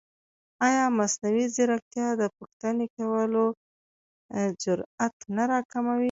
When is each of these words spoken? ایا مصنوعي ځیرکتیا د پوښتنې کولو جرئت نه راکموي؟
ایا 0.67 0.85
مصنوعي 0.97 1.45
ځیرکتیا 1.55 2.07
د 2.21 2.23
پوښتنې 2.37 2.85
کولو 2.95 3.45
جرئت 4.61 5.15
نه 5.35 5.43
راکموي؟ 5.51 5.99